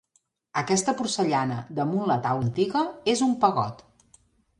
[0.59, 3.85] Aquesta porcellana damunt la taula antiga és un pegot.